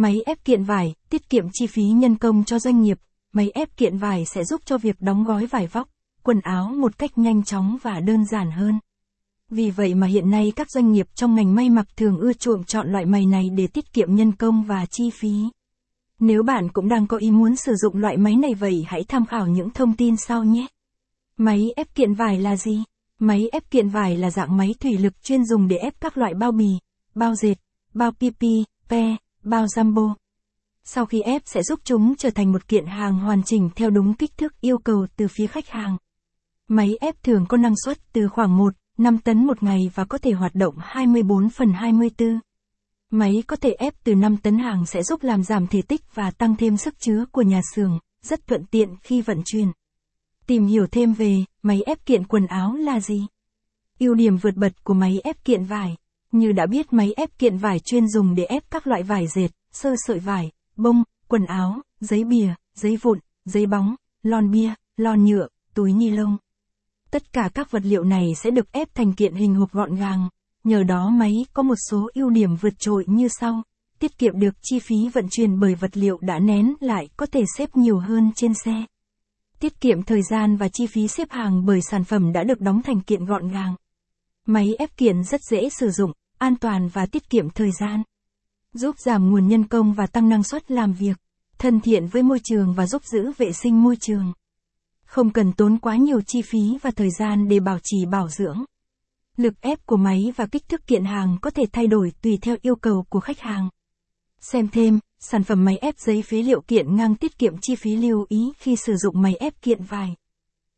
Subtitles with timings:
[0.00, 2.98] Máy ép kiện vải, tiết kiệm chi phí nhân công cho doanh nghiệp.
[3.32, 5.88] Máy ép kiện vải sẽ giúp cho việc đóng gói vải vóc,
[6.22, 8.78] quần áo một cách nhanh chóng và đơn giản hơn.
[9.50, 12.64] Vì vậy mà hiện nay các doanh nghiệp trong ngành may mặc thường ưa chuộng
[12.64, 15.32] chọn loại máy này để tiết kiệm nhân công và chi phí.
[16.18, 19.26] Nếu bạn cũng đang có ý muốn sử dụng loại máy này vậy hãy tham
[19.26, 20.66] khảo những thông tin sau nhé.
[21.36, 22.82] Máy ép kiện vải là gì?
[23.18, 26.34] Máy ép kiện vải là dạng máy thủy lực chuyên dùng để ép các loại
[26.34, 26.70] bao bì,
[27.14, 27.56] bao dệt,
[27.94, 28.42] bao PP,
[28.88, 30.14] pe, bao jumbo.
[30.84, 34.14] Sau khi ép sẽ giúp chúng trở thành một kiện hàng hoàn chỉnh theo đúng
[34.14, 35.96] kích thước yêu cầu từ phía khách hàng.
[36.68, 40.18] Máy ép thường có năng suất từ khoảng 1, 5 tấn một ngày và có
[40.18, 42.40] thể hoạt động 24 phần 24.
[43.10, 46.30] Máy có thể ép từ 5 tấn hàng sẽ giúp làm giảm thể tích và
[46.30, 49.72] tăng thêm sức chứa của nhà xưởng, rất thuận tiện khi vận chuyển.
[50.46, 53.26] Tìm hiểu thêm về máy ép kiện quần áo là gì?
[53.98, 55.96] Ưu điểm vượt bật của máy ép kiện vải.
[56.32, 59.48] Như đã biết máy ép kiện vải chuyên dùng để ép các loại vải dệt,
[59.72, 65.24] sơ sợi vải, bông, quần áo, giấy bìa, giấy vụn, giấy bóng, lon bia, lon
[65.24, 66.36] nhựa, túi ni lông.
[67.10, 70.28] Tất cả các vật liệu này sẽ được ép thành kiện hình hộp gọn gàng.
[70.64, 73.62] Nhờ đó máy có một số ưu điểm vượt trội như sau.
[73.98, 77.44] Tiết kiệm được chi phí vận chuyển bởi vật liệu đã nén lại có thể
[77.56, 78.84] xếp nhiều hơn trên xe.
[79.60, 82.82] Tiết kiệm thời gian và chi phí xếp hàng bởi sản phẩm đã được đóng
[82.82, 83.74] thành kiện gọn gàng.
[84.46, 88.02] Máy ép kiện rất dễ sử dụng, an toàn và tiết kiệm thời gian.
[88.72, 91.16] Giúp giảm nguồn nhân công và tăng năng suất làm việc.
[91.58, 94.32] Thân thiện với môi trường và giúp giữ vệ sinh môi trường.
[95.04, 98.64] Không cần tốn quá nhiều chi phí và thời gian để bảo trì bảo dưỡng.
[99.36, 102.56] Lực ép của máy và kích thước kiện hàng có thể thay đổi tùy theo
[102.62, 103.68] yêu cầu của khách hàng.
[104.40, 107.96] Xem thêm, sản phẩm máy ép giấy phế liệu kiện ngang tiết kiệm chi phí
[107.96, 110.14] lưu ý khi sử dụng máy ép kiện vải.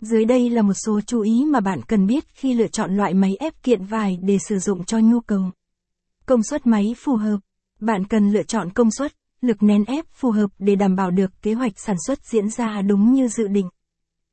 [0.00, 3.14] Dưới đây là một số chú ý mà bạn cần biết khi lựa chọn loại
[3.14, 5.50] máy ép kiện vải để sử dụng cho nhu cầu.
[6.26, 7.38] Công suất máy phù hợp.
[7.80, 11.42] Bạn cần lựa chọn công suất, lực nén ép phù hợp để đảm bảo được
[11.42, 13.68] kế hoạch sản xuất diễn ra đúng như dự định.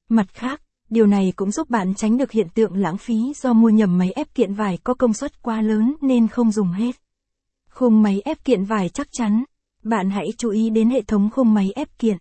[0.09, 3.69] Mặt khác, điều này cũng giúp bạn tránh được hiện tượng lãng phí do mua
[3.69, 6.95] nhầm máy ép kiện vải có công suất quá lớn nên không dùng hết.
[7.69, 9.43] Khung máy ép kiện vải chắc chắn.
[9.83, 12.17] Bạn hãy chú ý đến hệ thống khung máy ép kiện.